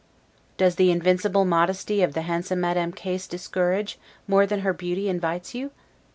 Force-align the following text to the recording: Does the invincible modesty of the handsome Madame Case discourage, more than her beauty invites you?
Does 0.57 0.77
the 0.77 0.89
invincible 0.89 1.45
modesty 1.45 2.01
of 2.01 2.15
the 2.15 2.23
handsome 2.23 2.59
Madame 2.59 2.91
Case 2.91 3.27
discourage, 3.27 3.99
more 4.27 4.47
than 4.47 4.61
her 4.61 4.73
beauty 4.73 5.07
invites 5.07 5.53
you? 5.53 5.69